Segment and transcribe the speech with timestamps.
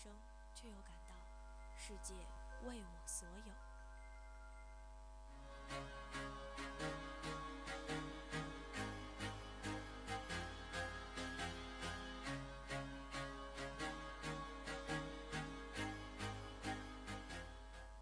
[0.00, 0.12] 生，
[0.54, 1.14] 却又感到
[1.76, 2.14] 世界
[2.62, 3.52] 为我所有。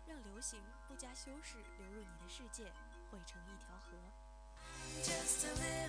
[0.06, 2.70] 让流行不加修饰流入你的世界，
[3.10, 3.96] 汇成一条河。
[5.02, 5.85] Just a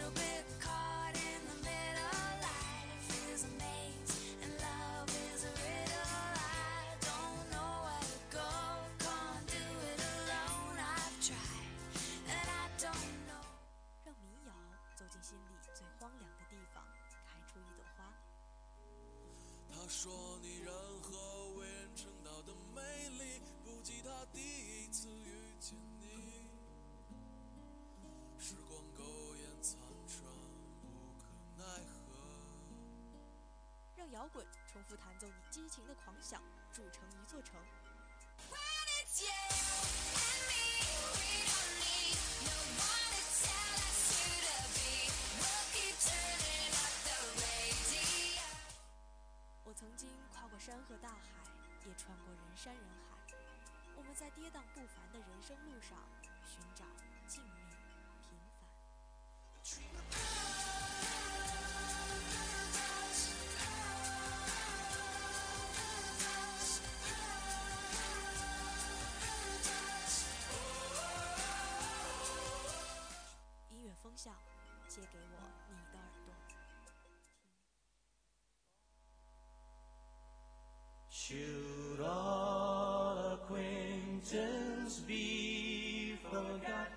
[34.68, 36.42] 重复弹奏你激情的狂想
[36.74, 37.56] 筑成一座城。
[49.64, 51.20] 我曾经跨过山和大海
[51.86, 53.18] 也穿过人山人海。
[53.96, 55.98] 我们在跌宕不凡的人生路上
[84.27, 86.89] acquaintance be forgot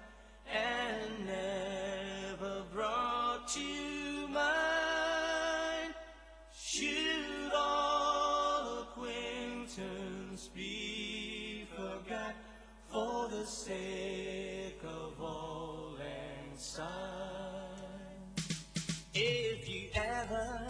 [0.51, 5.93] and never brought to mind?
[6.53, 12.35] Should all acquaintance be forgot
[12.91, 16.85] for the sake of all and sign?
[19.13, 20.67] If you ever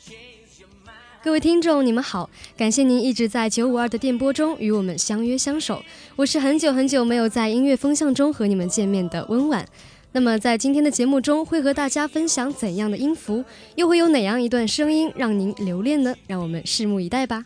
[0.00, 1.22] change your mind.
[1.22, 2.29] 各位听众，你们好，
[2.61, 5.83] 感谢您一直在九五二的电波中与我们相约相守。
[6.15, 9.67] 我是很久很久没有在音乐风向中和你们见面的温婉。
[10.11, 16.13] 那么在今天的节目中，会和大家分享怎样的音符，又会有哪样一段声音让您留恋呢？
[16.27, 17.45] 让我们拭目以待吧。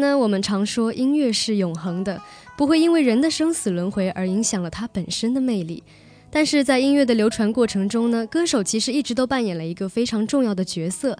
[0.00, 2.20] 呢，我们常说音乐是永恒的，
[2.56, 5.82] 不会因为人的生死轮回而影响了它本身的魅力，
[6.30, 11.16] 但是在音乐的流传过程中呢，歌手其实一直都扮演了一个非常重要的角色。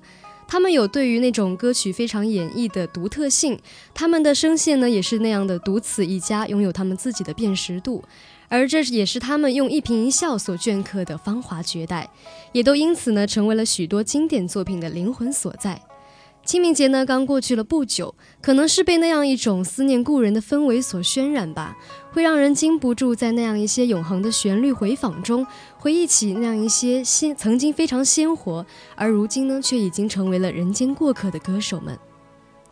[0.51, 3.59] 他们有对于那种歌曲非常演绎的独特性，
[3.93, 8.03] 他们的声线呢也是那样的独此一家，拥有他们自己的辨识度，
[8.49, 12.09] 而这也是他们用一颦一笑所镌刻的芳华绝代，
[12.53, 15.79] 也都因此呢成为了许多经典作品的灵魂所在。
[16.49, 21.77] 清明节呢刚过去了不久，可能是被那样一种思念故人的氛围所渲染吧，
[22.11, 28.65] 会让人禁不住在那样一些永恒的旋律回访中，回忆起那样一些鲜曾经非常鲜活，
[28.97, 31.99] 而如今呢却已经成为了人间过客的歌手们。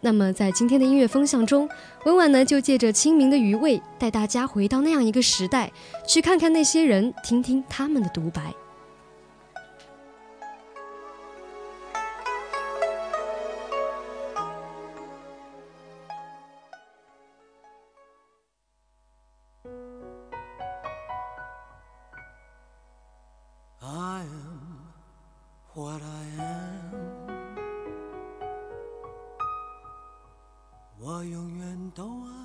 [0.00, 1.69] 那么在今天的音乐风向中，
[2.06, 5.70] 文婉呢就借着清明的余味，带大家回到那样一个时代，
[6.08, 8.54] 去看看那些人，听听他们的独白。
[25.76, 26.94] What I am，
[30.99, 32.36] 我永远都爱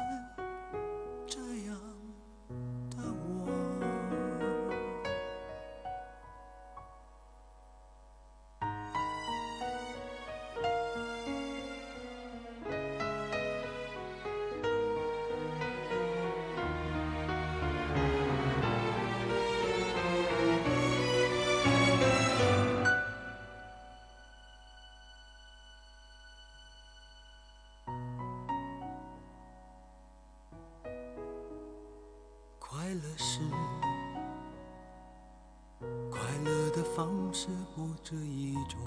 [38.11, 38.77] 不止一种。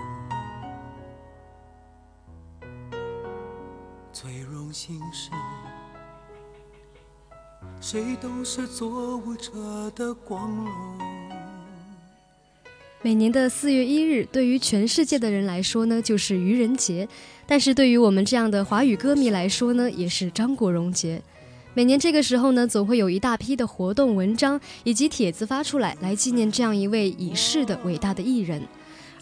[4.13, 5.31] 最荣幸是，
[7.81, 10.67] 谁都是做舞者的光荣。
[13.01, 17.07] 每年的四月一日，对于全世界的人来说呢，就是愚人节；
[17.47, 21.23] 但是对于我们这样的华语歌迷来说呢，也是张国荣节。
[21.73, 28.63] 每年这个时候呢，总会有一大批的活动、文章以及帖子发出来，来纪念这样一位已逝的伟大的艺人。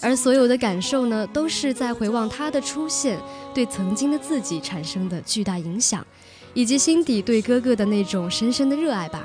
[0.03, 3.19] 而所有的感受呢，都是在回望他的出现
[3.55, 6.05] 对曾经的自己产生的巨大影响，
[6.53, 9.25] 以及心底对哥哥的那种深深的热爱吧。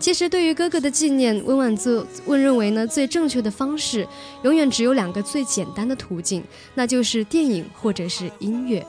[0.00, 4.06] 其实，对于哥哥的纪念，温婉作问认为呢，最正确的方式
[4.42, 6.42] 永远只有两个最简单的途径，
[6.74, 8.86] 那就是电影或者是音乐。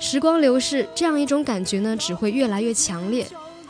[0.00, 3.26] 时光流逝，这样一种感觉呢，只会越来越强烈。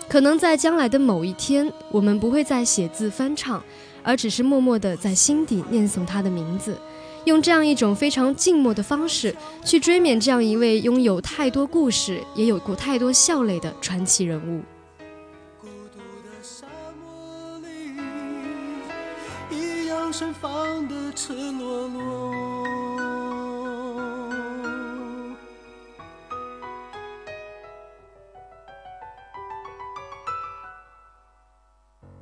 [0.08, 3.62] 可能在将来的某一天，我们不会再写字翻唱，
[4.02, 6.78] 而只是默默地在心底念诵他的名字，
[7.24, 14.62] 用这样一种非常静默的方式去追缅这样一位拥有太多故事，也有过太多笑泪的传奇人物。
[19.50, 22.30] 一样盛放的赤裸裸。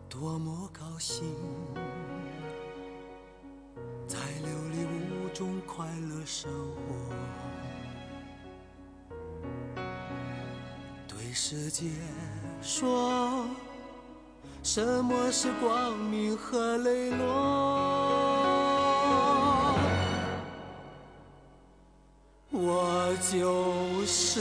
[0.08, 1.22] 多么高兴，
[4.08, 7.14] 在琉璃屋中快乐生活。
[11.06, 11.90] 对世界
[12.62, 13.44] 说，
[14.62, 17.26] 什么是光明和磊落？
[22.50, 24.40] 我就是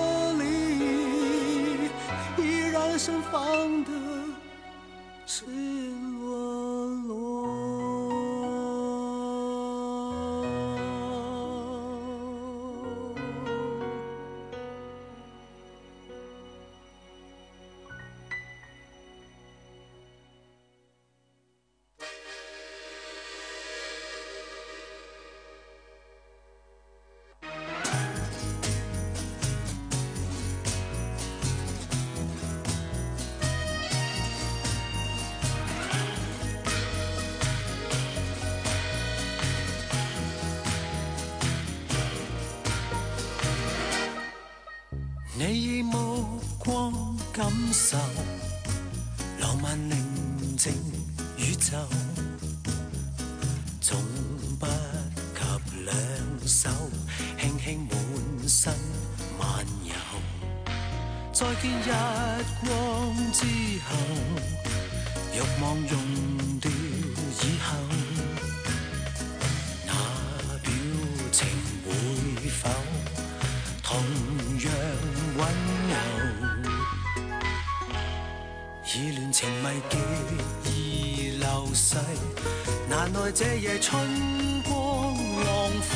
[83.31, 85.93] 難耐這夜春光浪費。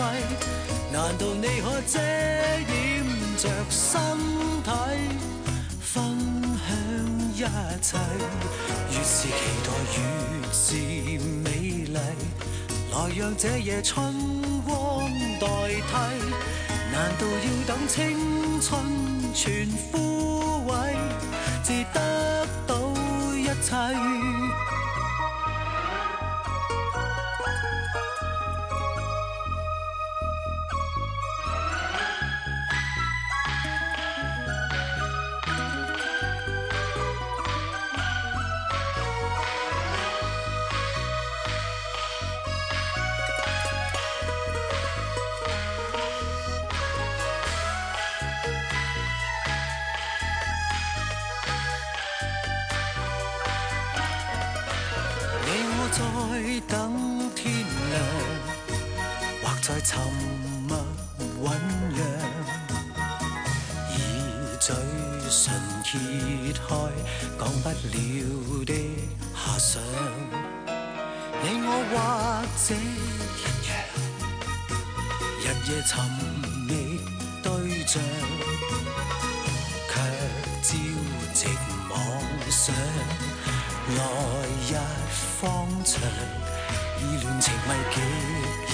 [0.92, 3.04] 難道你可遮掩
[3.38, 4.00] 着身
[4.64, 4.70] 體，
[5.82, 5.92] 分
[6.66, 6.70] 享
[7.36, 7.40] 一
[7.82, 7.98] 切？
[8.92, 9.34] 越是期
[9.66, 10.00] 待越
[10.54, 10.64] 是
[11.44, 11.50] 美
[11.92, 11.96] 麗，
[12.94, 14.14] 來讓這夜春
[14.66, 15.92] 光代替。
[16.94, 18.82] 難道要等青春
[19.34, 20.96] 全枯萎，
[21.64, 22.80] 至得到
[23.36, 23.76] 一切？
[86.02, 86.04] 长，
[87.00, 87.96] 意乱情迷极
[88.72, 88.74] 易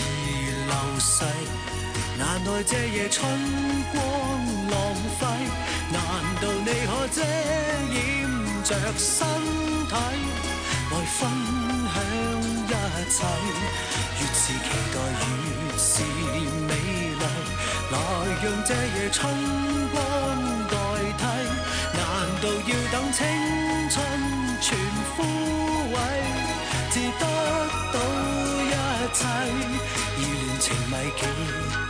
[0.68, 1.24] 流逝，
[2.18, 3.20] 难耐这夜春
[3.92, 4.00] 光
[4.70, 4.74] 浪
[5.20, 5.22] 费，
[5.92, 5.98] 难
[6.42, 7.18] 道你可遮
[7.94, 7.96] 掩
[8.63, 9.28] 着身
[9.88, 9.94] 体，
[10.92, 11.20] 来分
[11.94, 11.96] 享
[12.68, 12.72] 一
[13.10, 13.18] 切？
[14.20, 14.60] 越是期
[14.94, 15.28] 待越
[15.78, 15.92] 是
[16.68, 17.24] 美丽，
[17.92, 17.96] 来
[18.42, 19.20] 让这夜春
[19.92, 19.96] 光
[20.70, 20.74] 代
[21.18, 21.22] 替，
[21.94, 22.00] 难
[22.42, 23.20] 道要等青
[23.90, 23.96] 春
[24.62, 24.78] 全
[25.16, 25.18] 枯
[25.92, 25.96] 萎，
[26.92, 27.26] 至得
[27.94, 27.98] 到
[28.68, 28.74] 一
[29.14, 29.20] 切？
[30.18, 31.22] 意乱情迷极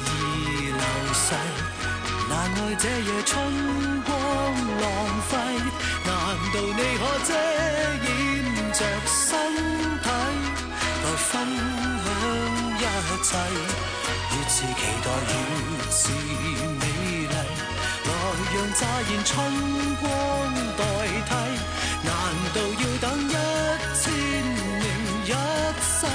[0.06, 0.08] 易
[0.70, 1.34] 流逝，
[2.30, 3.32] 难耐这夜春
[4.04, 4.14] 光
[4.80, 4.84] 浪
[5.28, 5.32] 费，
[6.06, 6.10] 难
[6.54, 7.30] 道你可遮
[8.06, 8.10] 掩
[8.74, 9.30] 着身
[10.04, 10.06] 体，
[11.04, 11.32] 来分
[12.78, 12.80] 享一
[13.24, 13.30] 切？
[14.30, 15.34] 越是期待越
[15.92, 16.00] 是
[16.80, 16.84] 美
[17.26, 17.34] 丽，来
[18.06, 19.30] 让乍现春
[20.00, 20.06] 光
[20.78, 20.80] 代
[21.28, 21.30] 替，
[22.04, 22.10] 难
[22.54, 23.32] 道要等一
[25.32, 25.34] 一
[25.82, 26.06] 世，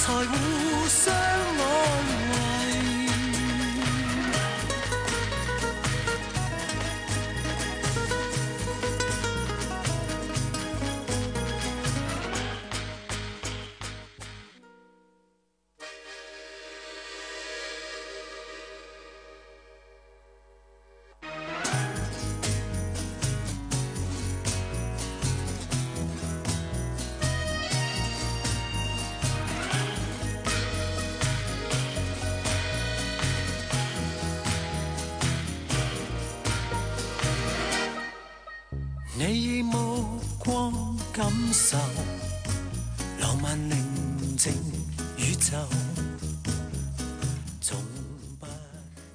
[0.00, 2.13] 才互相爱？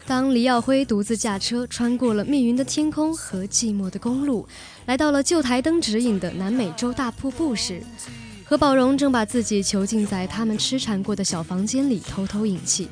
[0.06, 4.48] 当黎耀辉独自驾车穿过了密云的天空和寂寞的公路，
[4.88, 7.84] 来到了旧台灯指引的南美洲大瀑布时，
[8.44, 12.90] 何宝荣正把自己囚禁在他们痴缠过的小房间里偷偷饮泣。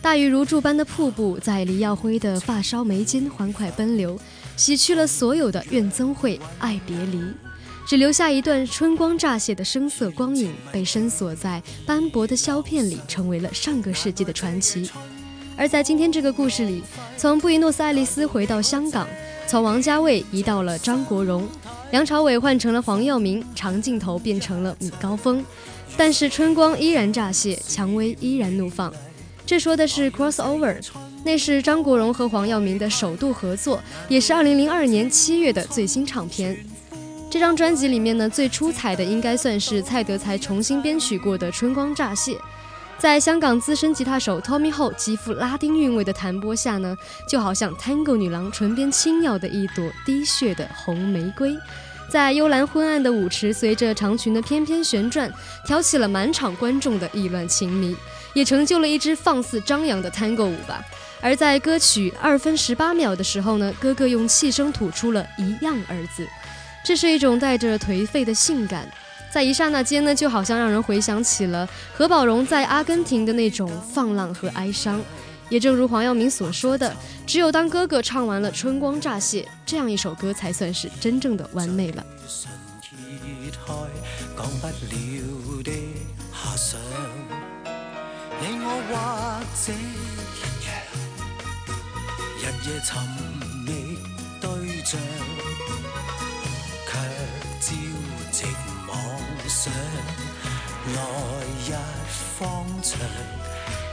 [0.00, 4.16] 大雨如注般的瀑布在黎耀辉的发梢眉间欢快奔流，
[4.56, 7.20] 洗去了所有的怨憎会、爱别离，
[7.86, 14.90] 只留下一段春光乍泄的声色光影，被深锁在斑驳的削片里，成为了上个世纪的传奇。
[15.56, 16.82] 而在今天这个故事里，
[17.16, 19.06] 从布宜诺斯艾利斯回到香港，
[19.46, 21.46] 从王家卫移到了张国荣，
[21.92, 25.44] 梁朝伟换成了黄耀明，长镜头变成了米高峰，
[25.96, 28.92] 但是春光依然乍泄，蔷薇依然怒放。
[29.46, 30.76] 这说的是 crossover，
[31.24, 36.66] 那是张国荣和黄耀明的首度合作，也是2002年7月的最新唱片。
[37.36, 42.32] 这张专辑里面呢，最出彩的应该算是蔡德才重新编曲过的《春光乍泄》。
[42.96, 46.96] 在香港资深吉他手 Tommy Ho 极富拉丁韵味的弹拨下呢，
[47.28, 51.54] 就好像 Tango 女郎唇边轻咬的一朵滴血的红玫瑰，
[52.08, 55.30] 在幽蓝昏暗的舞池，随着长裙的翩翩旋转，
[55.66, 57.94] 挑起了满场观众的意乱情迷，
[58.32, 60.82] 也成就了一支放肆张扬的 Tango 舞吧。
[61.20, 66.26] 而在歌曲二分十八秒的时候呢，哥哥用气声吐出了“一样”二字，
[66.86, 68.88] 这是一种带着颓废的性感。
[69.28, 75.02] 在一刹那间呢，就好像让人回想起了何宝荣在阿根廷的那种放浪和哀伤。
[75.48, 76.94] 也正如黄耀明所说的，
[77.26, 82.06] 只有当哥哥唱完了《春光乍泄》这样一首歌，才算是真正的完美了。
[92.48, 92.94] 日夜寻
[93.66, 93.98] 觅
[94.40, 95.00] 对象，
[102.86, 102.94] 长，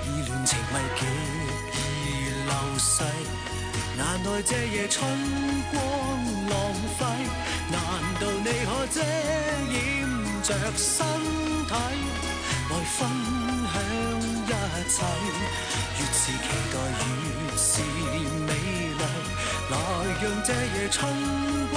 [0.06, 1.02] 意乱情迷极
[2.06, 3.02] 易流逝。
[3.98, 5.04] 难耐这夜春
[5.72, 5.78] 光
[6.50, 6.54] 浪
[6.98, 7.02] 费，
[7.72, 7.76] 難
[8.20, 8.96] 道你可遮
[9.72, 9.74] 掩
[10.44, 10.48] 着
[10.78, 11.06] 身
[11.68, 11.74] 體，
[12.70, 13.10] 來分
[13.74, 13.76] 享
[14.46, 14.52] 一
[14.88, 14.96] 切？
[15.98, 17.72] 越是期待越是
[18.46, 18.52] 美
[19.00, 19.02] 麗，
[19.72, 19.74] 來
[20.22, 20.96] 讓這夜春
[21.72, 21.74] 光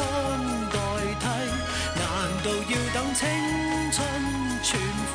[0.71, 0.77] 代
[1.21, 1.25] 替。
[1.97, 2.05] 難
[2.45, 3.21] 道要等青
[3.91, 3.97] 春
[4.63, 4.69] 全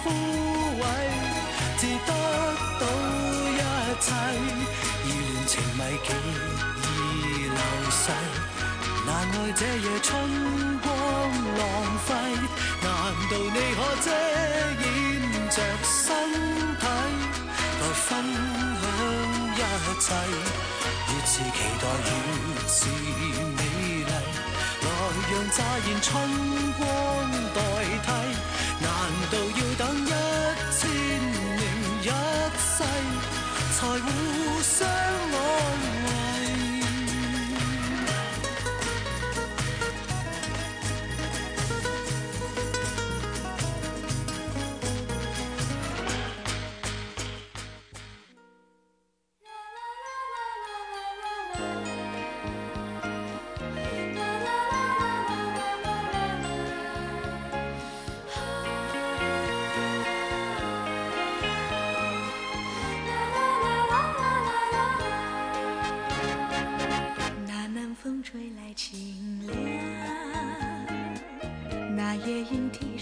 [0.03, 0.09] 枯
[0.81, 0.83] 萎，
[1.81, 2.13] 是得
[2.79, 2.85] 到
[3.49, 3.59] 一
[3.99, 4.05] 切？
[5.03, 6.09] 意乱情迷极
[6.83, 6.85] 易
[7.49, 7.57] 流
[7.89, 8.03] 逝，
[9.07, 10.07] 难耐这夜春
[10.77, 10.87] 光
[11.57, 11.59] 浪
[12.05, 12.13] 费，
[12.83, 12.85] 难
[13.31, 14.07] 道你可遮
[14.79, 14.85] 掩
[15.49, 16.05] 着身
[16.77, 18.05] 体来分
[18.77, 18.79] 享
[19.57, 19.59] 一
[19.99, 20.05] 切？
[21.09, 22.07] 越是期待越
[22.69, 22.79] 是
[23.57, 23.59] 美
[24.05, 24.11] 丽。
[24.83, 24.85] 来
[25.31, 26.09] 让乍现春
[26.77, 26.79] 光
[27.55, 27.57] 代
[28.05, 28.07] 替？
[28.83, 28.87] 难
[29.31, 30.07] 道要等一
[30.77, 30.79] 千
[32.01, 32.83] 一世，
[33.73, 35.35] 才互相安
[36.05, 36.20] 慰？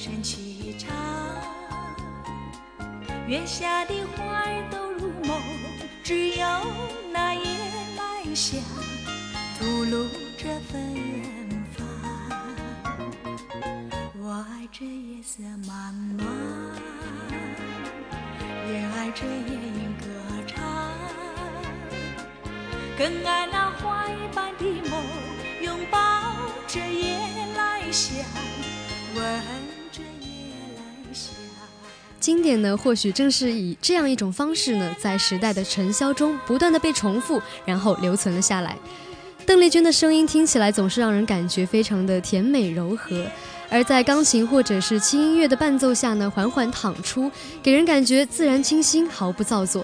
[0.09, 0.89] 声齐唱，
[3.27, 5.39] 月下的花儿都入梦，
[6.03, 6.47] 只有
[7.13, 7.43] 那夜
[7.95, 8.59] 来香
[9.59, 10.97] 吐露着芬
[11.77, 11.85] 芳。
[14.19, 16.23] 我爱这夜色茫茫，
[18.67, 20.07] 也爱这夜莺歌
[20.47, 20.57] 唱。
[22.97, 23.58] 更爱那
[32.29, 38.77] 经典呢，或许正是以这样一种方式呢，在时代的尘嚣中不断的被重复，然后留存了下来。
[39.47, 43.25] 邓丽君的声音听起来总是让人感觉非常的甜美柔和，
[43.67, 47.31] 而在钢琴或者是轻音乐的伴奏下呢，缓缓淌出，
[47.63, 49.83] 给人感觉自然清新，毫不造作。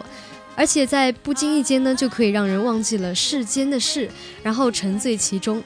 [0.55, 4.07] 而且在不经意间呢，就可以让人忘记了世间的事，
[4.43, 5.63] 然后沉醉其中。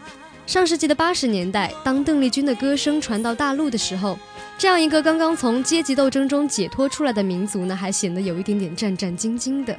[0.47, 4.17] 上世纪的八十年代，当邓丽君的歌声传到大陆的时候，
[4.59, 9.73] 这样一个刚刚从阶级斗争中解脱出来的民族呢，还显得有一点点战战兢兢的。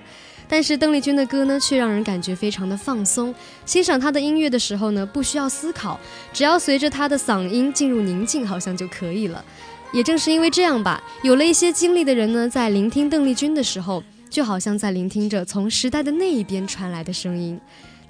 [0.48, 3.32] 但是邓丽君的歌呢，却让人感觉非常的放松。
[3.66, 6.00] 欣赏她的音乐的时候呢，不需要思考，
[6.32, 9.44] 只要随着她的嗓音进入宁静，好像就可以了。
[9.92, 17.60] 也正是因为这样吧，有了一些经历的人呢，在聆听邓丽君的时候，就好像在聆听着从时代的那一边传来的声音。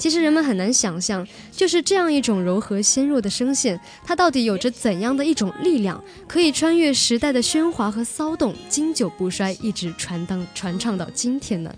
[0.01, 11.71] 其实人们很难想象，就是这样一种柔和纤弱的声线，它到底有着怎样的一种力量，可以穿越时代的喧哗和骚动，经久不衰，一直传当传唱到今天呢？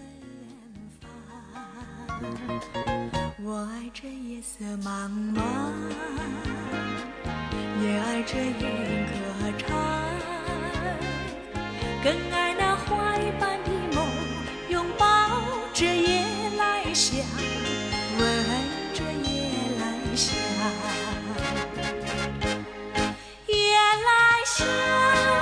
[3.45, 5.43] 我爱这夜色茫茫，
[7.83, 9.19] 也爱这夜莺歌
[9.59, 9.69] 唱，
[12.05, 13.72] 更爱那花一般的
[24.65, 25.42] 来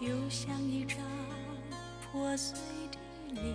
[0.00, 0.98] 就像一张
[2.02, 2.58] 破碎
[2.90, 2.98] 的
[3.30, 3.54] 脸，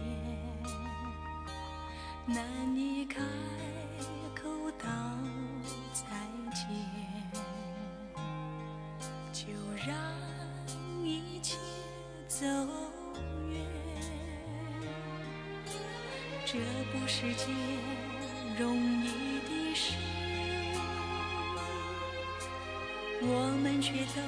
[2.25, 3.19] 难以开
[4.33, 4.49] 口
[4.81, 4.87] 道
[5.91, 6.05] 再
[6.55, 6.63] 见，
[9.33, 9.49] 就
[9.85, 9.93] 让
[11.03, 11.57] 一切
[12.29, 12.45] 走
[13.49, 13.61] 远。
[16.45, 16.57] 这
[16.93, 17.53] 不是件
[18.57, 19.07] 容易
[19.41, 19.93] 的事，
[23.23, 23.27] 我
[23.61, 24.21] 们却都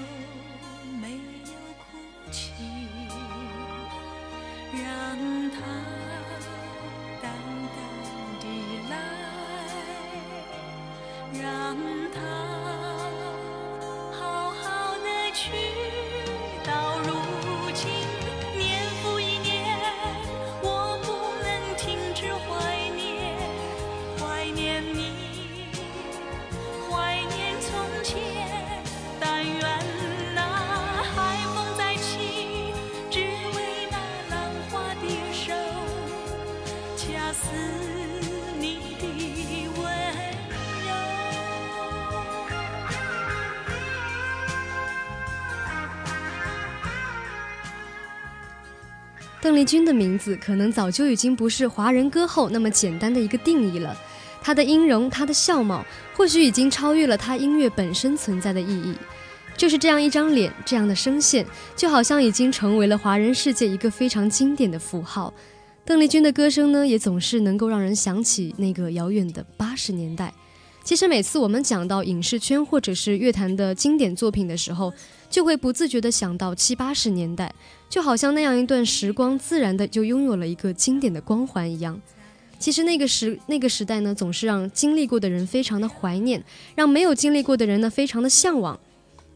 [49.51, 53.93] 邓丽君的名字可能早就已经不是华人歌后那么简单的一个定义了。
[54.41, 55.85] 她的音容，她的笑貌，
[56.15, 58.95] 或许已经超越了她音乐本身存在的意义。
[59.57, 65.33] 就是这样一张脸，这样的声线，就好像已经成为了华人世界一个非常经典的符号。
[65.83, 70.33] 邓丽君的歌声呢，也总是能够让人想起那个遥远的八十年代。
[70.83, 74.91] 其实每次我们讲到影视圈或者是乐坛的经典作品的时候，
[75.29, 77.53] 就会不自觉地想到七八十年代，
[77.87, 81.99] 就好像那样一段时光自然的就拥有了一个经典的光环一样。
[82.57, 86.43] 其实那个时那个时代呢，总是让经历过的人非常的怀念，
[86.75, 88.79] 让没有经历过的人呢非常的向往。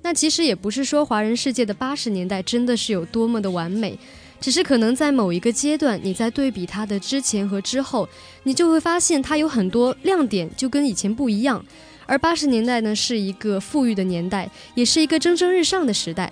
[0.01, 3.97] 那其实也不是说华人世界的八十年代真的是有多么的完美，
[4.39, 8.08] 只是可能在某一个阶段，你在对比它的之前和之后，
[8.43, 11.63] 你就会发现它有很多亮点就跟以前不一样。
[12.06, 16.32] 而八十年代呢，是一个富裕的年代，也是一个蒸蒸日上的时代。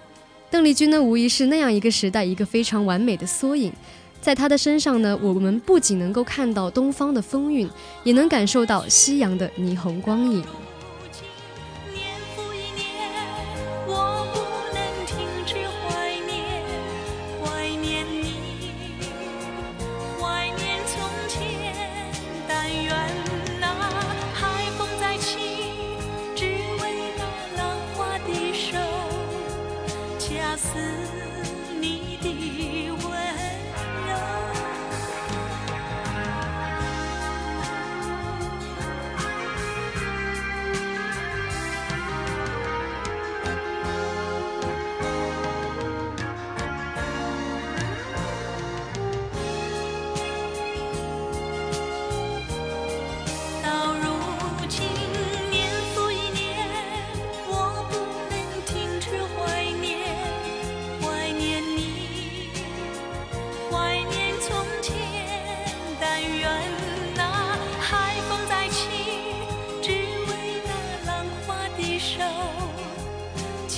[0.51, 3.73] 邓丽君呢，无疑是那样一个时代一个非常完美的缩影。
[4.21, 7.67] 在她的身上呢，我们不仅能够看到东方的风韵，
[8.03, 10.43] 也能感受到夕阳的霓虹光影。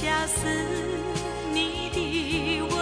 [0.05, 0.47] 恰似
[1.51, 2.74] 你的。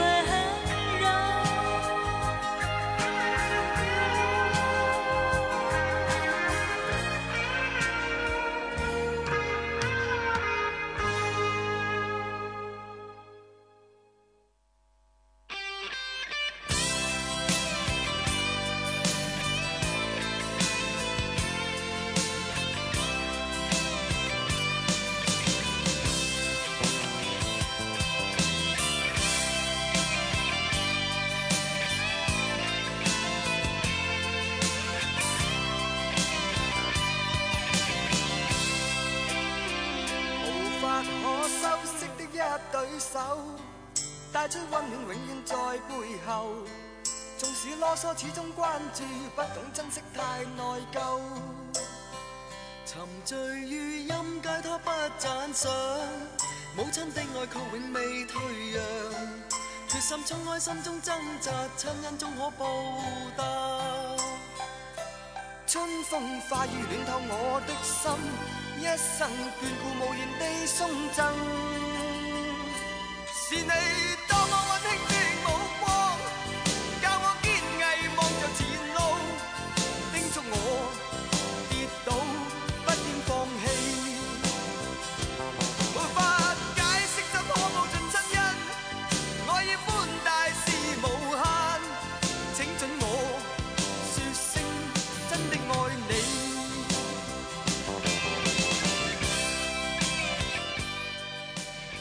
[47.94, 49.04] 啰嗦，始终关注，
[49.36, 51.22] 不懂珍惜，太内疚。
[52.88, 55.72] 沉醉于音阶，他不赞赏。
[56.76, 58.84] 母亲的爱却永未退让。
[59.88, 62.66] 决心冲开心中挣扎，亲恩终可报
[63.38, 63.44] 答。
[65.68, 68.10] 春风化雨暖透我的心，
[68.80, 69.30] 一生
[69.62, 71.32] 眷顾无言地送赠。
[73.32, 73.70] 是你
[74.28, 74.58] 多么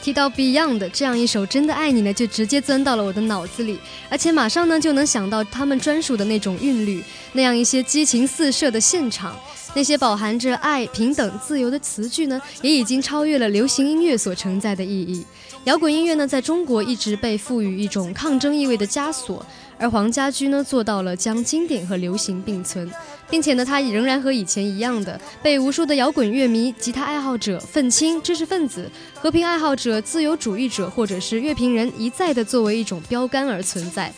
[0.03, 9.33] 提到 Beyond 这样一首《真的爱你》呢，就直接钻到了我的脑子里，而且马上呢就能想到他们专属的那种韵律，那样一些激情四射的现场，
[9.73, 15.25] 那些饱含着爱、平等、自由的词句呢，也已经超越了流行音乐所承载的意义。
[15.65, 19.45] 摇滚音乐呢，在中国一直被赋予一种抗争意味的枷锁。
[19.77, 22.89] 而黄家驹呢，做到了将经典和流行并存，
[23.29, 34.13] 并且呢，他仍然和以前一样的被无数的摇滚乐迷、吉他爱好者、愤青、知识分子、和平爱好者、自由主义者或者是乐评人一再的作为一种标杆而存在。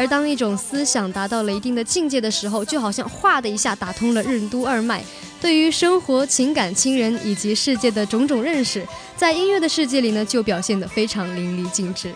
[0.00, 5.04] 而当一种思想达到了一定的境界的时候，就好像哗的一下打通了任督二脉，
[5.42, 8.82] 对于生活、情感、亲人以及世界的种种认识，
[9.14, 12.14] 在音乐的世界里呢，就表现得非常淋漓尽致。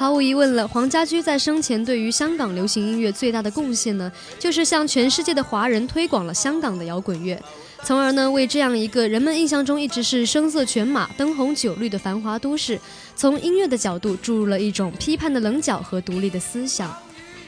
[0.00, 7.38] 毫无疑问了，黄家驹在生前对于香港流行音乐最大的贡献呢，就是向全世界的华人推广了香港的摇滚乐，
[7.84, 12.80] 从而呢为这样一个人们印象中一直是声色犬马、灯红酒绿的繁华都市，
[13.14, 16.90] 从音乐的角度注入了一种批判的棱角和独立的思想。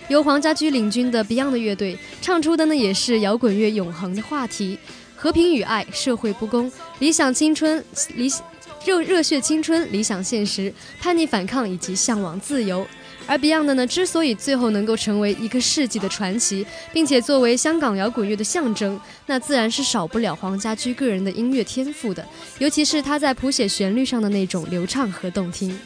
[0.09, 4.79] 由黄家驹领军的 Beyond 的樂隊唱出的呢，也是摇滚乐永恒的话题：
[5.17, 7.83] 和平与爱、社会不公、理想青春、
[8.15, 8.45] 理想
[8.85, 12.87] 热热血青春、理想现实、叛逆反抗以及向往自由。
[13.27, 22.27] 而 Beyond 呢，之所以最后能够成为一个世纪的传奇，并且作为香港摇滚乐的象征，那自然是少不了黄家驹个人的音乐天赋的，
[22.59, 25.79] 尤其是他在谱写旋律上的那种流畅和动听。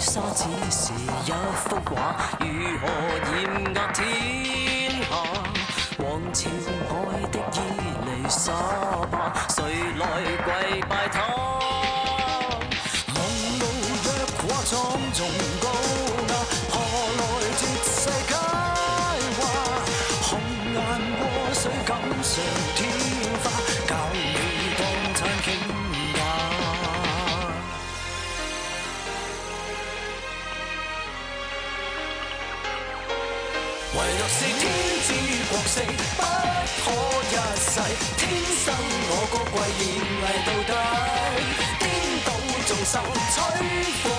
[0.00, 2.46] 沙只是一幅画，如
[2.78, 2.84] 何
[3.34, 3.98] 艳压天
[5.02, 5.12] 下？
[5.98, 6.38] 王朝
[7.10, 7.56] 爱的伊
[8.06, 8.52] 丽莎
[9.10, 9.14] 白，
[9.48, 9.56] 谁
[9.98, 10.02] 来
[10.44, 10.46] 跪
[10.82, 10.92] 拜
[39.10, 39.82] 我高贵严
[40.22, 40.72] 厉到底，
[41.78, 41.82] 颠
[42.24, 42.28] 倒
[42.66, 42.94] 众生
[43.32, 44.17] 摧。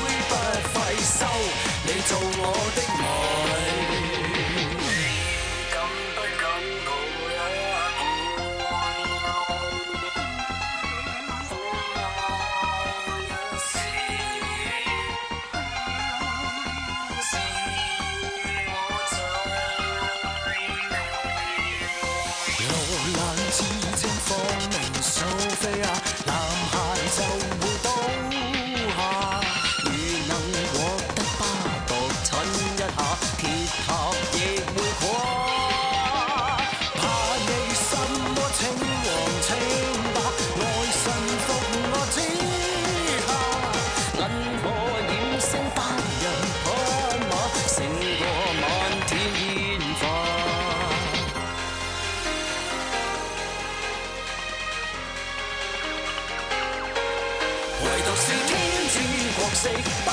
[59.50, 59.70] 之國色，
[60.06, 60.10] 不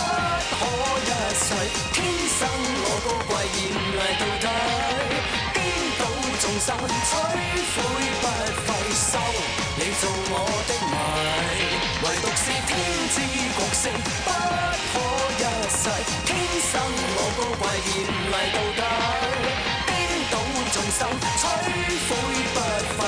[0.57, 0.61] 可
[1.05, 1.47] 一世。
[1.93, 1.97] 天
[2.39, 2.49] 生
[2.84, 3.61] 我高贵，严
[3.93, 4.47] 厉到底，
[5.53, 5.57] 颠
[5.99, 6.01] 倒
[6.41, 7.12] 众生，摧
[7.74, 7.78] 毁
[8.20, 8.24] 不
[8.64, 9.12] 费收。
[9.76, 10.34] 你做我
[10.66, 10.95] 的迷，
[12.03, 12.70] 唯独是天
[13.12, 13.16] 之
[13.57, 13.84] 國色，
[14.24, 14.28] 不
[14.93, 14.95] 可
[15.37, 15.84] 一世。
[16.24, 16.28] 天
[16.72, 16.80] 生
[17.16, 17.95] 我高贵，严
[18.32, 18.82] 厉到底，
[19.87, 19.93] 颠
[20.30, 20.34] 倒
[20.72, 21.01] 众生，
[21.37, 21.43] 摧
[22.09, 22.11] 毁
[22.55, 22.57] 不
[22.97, 23.05] 費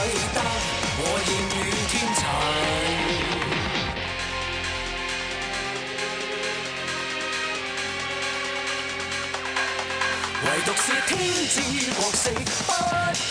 [10.80, 11.18] 是天
[11.48, 11.60] 之
[11.98, 12.30] 國色，
[12.66, 12.72] 不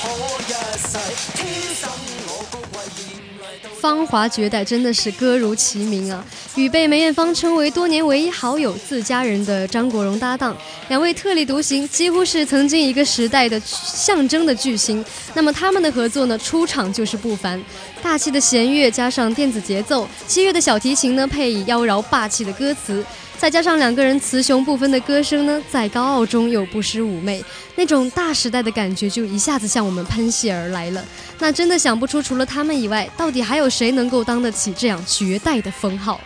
[0.01, 0.09] 可
[0.47, 0.97] 一世。
[1.33, 1.89] 天生
[2.27, 2.99] 我高貴豔
[3.39, 6.23] 麗到芳华绝代真的是歌如其名啊！
[6.55, 10.55] 与被梅艳芳称为多年唯一好友、自家人的张国荣搭档，
[10.89, 15.03] 两位特立独行，几乎是曾经一个时代的象征的巨星。
[15.33, 17.61] 那么他们的合作呢，出场就是不凡，
[18.03, 23.05] 大气的弦乐加上电子节奏，七月的小提琴呢，配以妖娆霸气的歌词。
[23.37, 27.43] 再加上两个人雌雄不分的歌声呢，在高傲中又不失妩媚，
[27.75, 31.05] 那种大时代的感觉就一下子向我们喷泻而来了。
[31.39, 36.19] 那真的想不出，除了他们以外，到底还有谁能够当得起这样绝代的封号？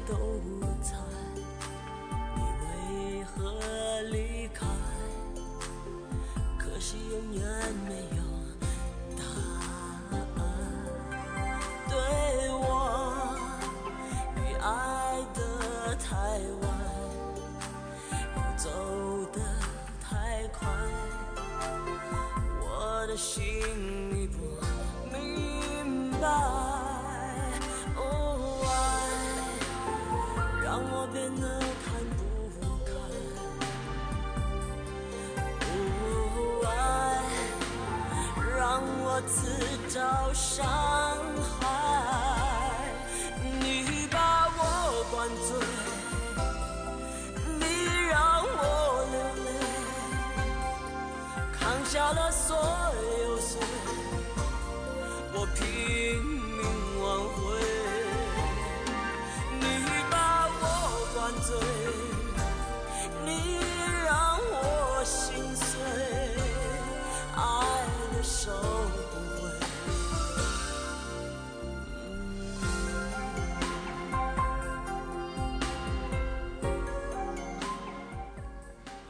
[0.00, 0.14] 都
[0.82, 1.15] 猜，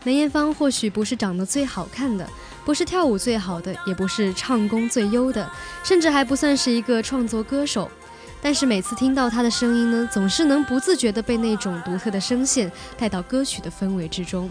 [0.06, 2.24] 梅艳芳或许不是长得最好看的，
[2.64, 5.50] 不是跳舞最好的，也不是唱功最优的，
[5.82, 7.90] 甚至还不算是一个创作歌手。
[8.40, 14.48] 但是每次听到她的声音呢，总是能不自觉地被那种独特的声线带到歌曲的氛围之中。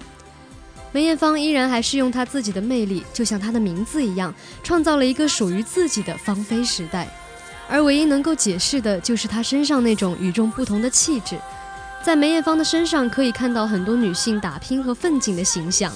[0.91, 7.07] 梅艳芳依然还是用她自己的魅力，就像她的名字一样，创造了一个属于自己的芳菲时代。
[7.69, 11.39] 而唯一能够解释的，就是她身上那种与众不同的气质。
[12.05, 15.91] 在梅艳芳的身上可以看到很多女性打拼和奋进的形象，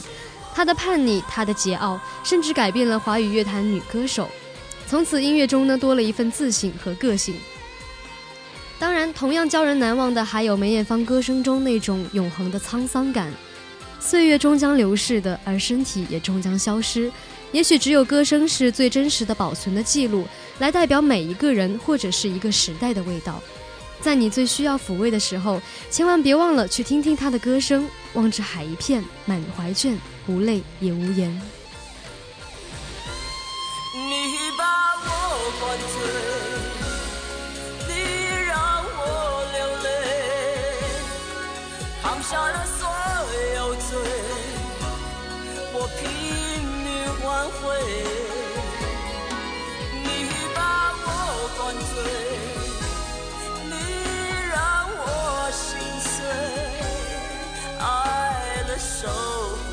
[0.55, 4.28] 她的叛逆，她的桀骜，甚至改变了华语乐坛女歌手。
[4.88, 7.36] 从此音乐中呢多了一份自信和个性。
[8.80, 13.32] 当然，同样叫人难忘的还有梅艳芳歌声中那种永恒的沧桑感。
[13.99, 17.12] 岁月终将流逝的，而身体也终将消失。
[17.51, 20.26] 也许只有歌声是最真实的保存的记录，
[20.57, 23.39] 来代表每一个人或者是一个时代的味道。
[24.02, 27.88] 在你最需要抚慰的时候，千万别忘了去听听他的歌声。
[28.14, 29.95] 望着海一片，满怀倦，
[30.28, 31.30] 无泪也无言。
[33.93, 34.64] 你把
[35.06, 36.00] 我灌醉，
[42.30, 42.88] 下了所
[43.56, 43.97] 有罪，
[45.74, 46.06] 我拼
[46.84, 46.88] 命
[47.26, 48.29] 挽回。
[59.02, 59.68] so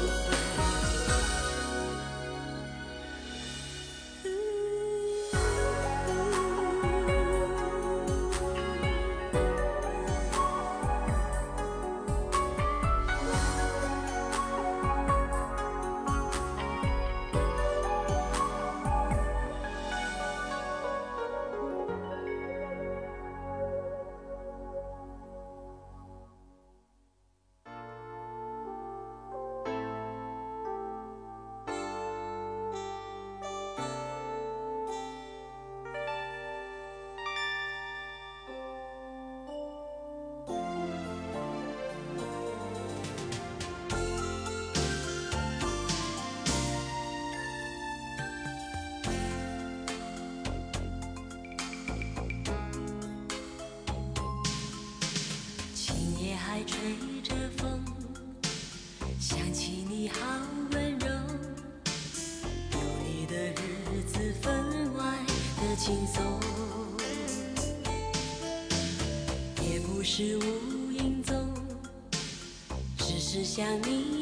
[73.57, 74.16] 想你。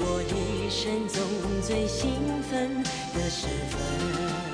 [0.00, 1.22] 我一生中
[1.62, 4.51] 最兴奋的时分。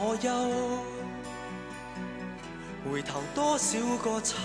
[0.00, 0.30] 我忧
[2.84, 4.36] 回头多少个秋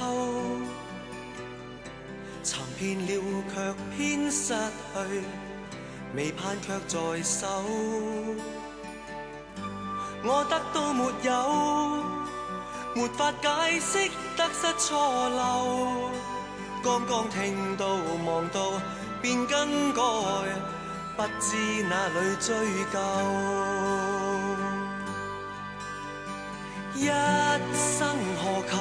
[2.42, 5.22] 寻遍了却偏失去
[6.16, 7.48] 未盼却在手
[10.26, 11.32] 我得到没有
[12.96, 16.10] 没法解释得失错漏
[16.84, 17.86] 刚刚听到
[18.26, 18.82] 望到
[19.22, 20.02] 便更改
[21.16, 22.56] 不知哪里追
[22.92, 23.93] 究。
[26.96, 27.08] 一
[27.74, 28.74] 生何求？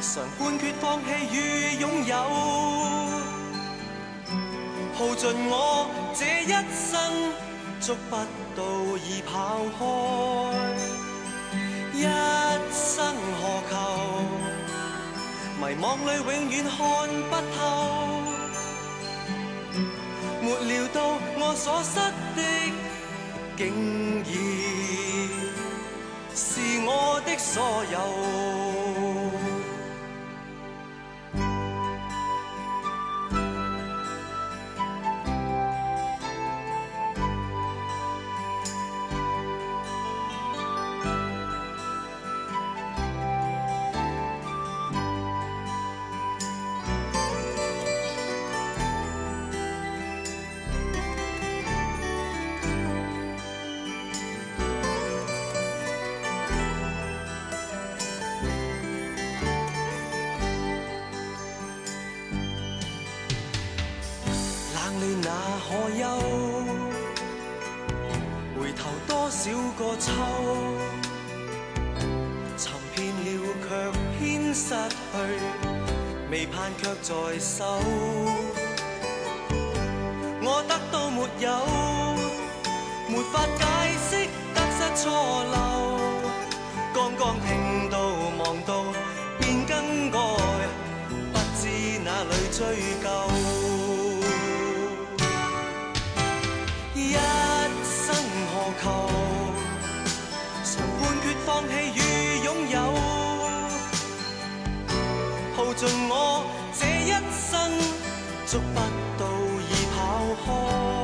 [0.00, 1.36] 常判决放弃与
[1.80, 2.14] 拥有，
[4.94, 5.54] 耗尽我
[6.14, 6.94] 这一生，
[7.80, 8.12] 捉不
[8.54, 8.62] 到
[8.98, 9.30] 已跑
[9.78, 9.80] 开。
[11.92, 12.02] 一
[12.72, 13.72] 生何求？
[15.58, 16.78] 迷惘里永远看
[17.30, 17.58] 不透，
[20.40, 20.96] 没料到
[21.38, 21.94] 我所失
[22.36, 22.38] 的，
[23.56, 23.62] 竟
[24.24, 24.30] 已
[26.36, 28.85] 是我的所有。
[77.06, 77.64] 在手。
[80.42, 81.46] 我得到没有？
[83.08, 83.62] 没法解
[84.10, 85.04] 释得失错
[85.54, 85.54] 漏。
[86.92, 87.94] 刚刚听到
[88.38, 88.70] 望到
[89.38, 90.18] 便更改，
[91.32, 91.62] 不知
[92.04, 92.58] 哪里追
[93.00, 93.06] 究。
[96.92, 96.98] 一
[97.84, 98.04] 生
[98.50, 98.52] 何
[98.82, 98.84] 求？
[100.64, 101.98] 常判决放弃与
[102.44, 102.74] 拥有，
[105.56, 106.12] 耗尽我
[108.46, 108.80] 捉不
[109.18, 109.26] 到
[109.68, 110.95] 已跑开。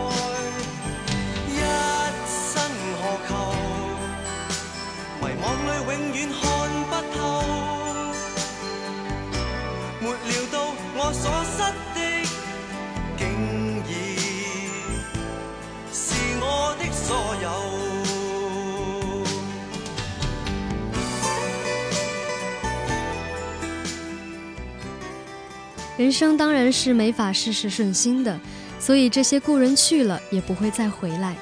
[26.03, 28.37] 人生当然是没法事事顺心的，
[28.81, 31.37] 所以这些故人去了也不会再回来。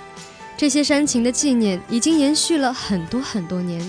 [0.54, 3.80] 这些煽情的纪念已经延续了很多很多年，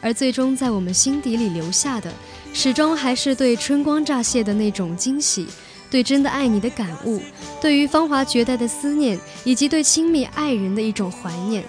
[0.00, 2.10] 而最终在我们心底里留下的，
[2.54, 5.46] 始终还是对春光乍泄的那种惊喜，
[5.90, 7.20] 对真的爱你的感悟，
[7.60, 11.62] 对于芳华绝代的思念，以及对亲密爱人的一种怀念。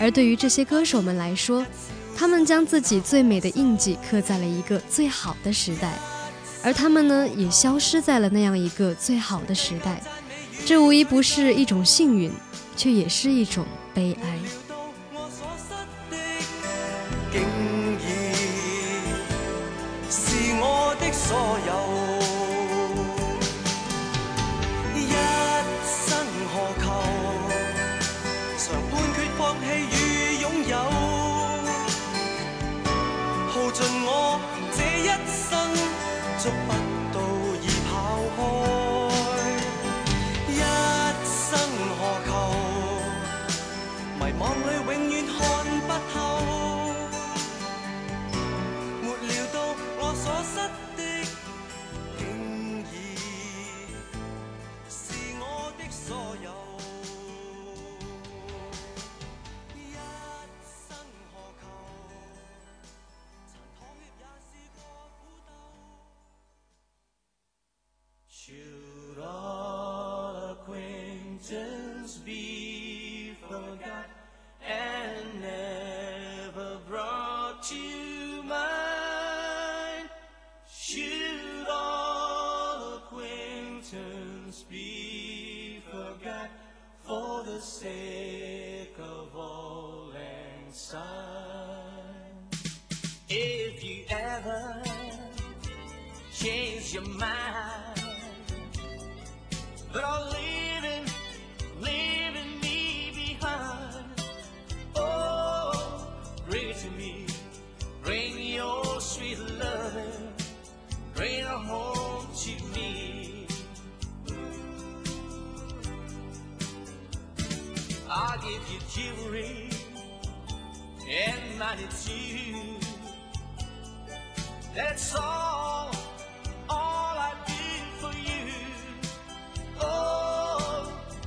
[0.00, 1.64] 而对于这些歌手们来说，
[2.16, 5.96] 他们将自己最美的印记刻在了一个最好的时代。
[6.64, 10.02] 而他们呢，也消失在了那样一个最好的时代，
[10.64, 12.32] 这无疑不是一种幸运，
[12.74, 14.38] 却也是一种悲哀。
[20.08, 21.36] 是我的所
[21.66, 22.13] 有。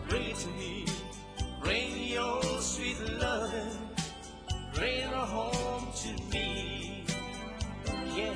[0.09, 0.85] Bring to me.
[1.61, 3.77] Bring your sweet loving,
[4.73, 7.03] bring her home to me.
[8.15, 8.33] Yeah,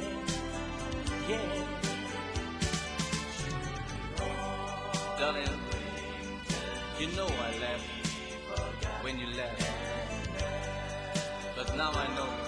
[1.29, 1.67] yeah.
[5.17, 5.59] Darling,
[6.99, 7.85] you know I left
[9.03, 9.63] when you left.
[11.55, 12.40] But now I know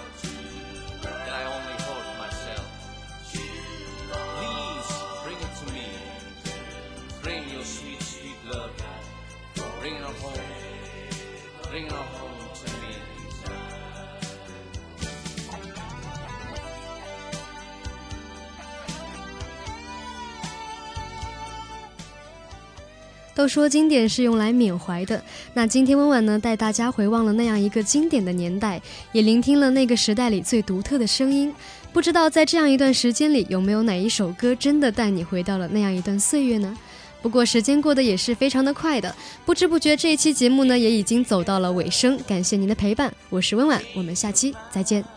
[9.84, 10.40] Bring her home.
[11.70, 12.94] Bring her home to me.
[23.34, 25.22] 都说经典是用来缅怀的，
[25.52, 28.80] 那今天温婉呢带大家回望了那样一个经典的年代，
[29.12, 31.54] 也聆听了那个时代里最独特的声音。
[31.92, 36.74] 不知道在这样一段时间里，有没有哪一首歌真的带你回到了那样一段岁月呢？
[37.24, 39.16] 不过时间过得也是非常的快的，
[39.46, 42.18] 不知不觉这一期节目呢也已经走到了尾声。
[42.28, 45.13] 感谢您的陪伴，我是温婉，我们下期再见。